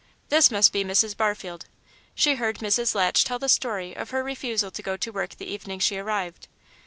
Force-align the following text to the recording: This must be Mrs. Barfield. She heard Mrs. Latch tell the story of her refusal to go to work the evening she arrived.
This 0.29 0.49
must 0.49 0.73
be 0.73 0.83
Mrs. 0.83 1.15
Barfield. 1.15 1.67
She 2.15 2.33
heard 2.33 2.57
Mrs. 2.57 2.95
Latch 2.95 3.23
tell 3.23 3.37
the 3.37 3.47
story 3.47 3.95
of 3.95 4.09
her 4.09 4.23
refusal 4.23 4.71
to 4.71 4.81
go 4.81 4.97
to 4.97 5.11
work 5.11 5.37
the 5.37 5.45
evening 5.45 5.77
she 5.77 5.99
arrived. 5.99 6.47